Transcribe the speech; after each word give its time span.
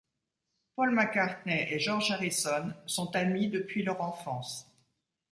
Paul 0.75 0.95
McCartney 0.95 1.71
et 1.71 1.77
George 1.77 2.09
Harrison 2.09 2.73
sont 2.87 3.15
amis 3.15 3.49
depuis 3.49 3.83
leur 3.83 4.01
enfance. 4.01 4.67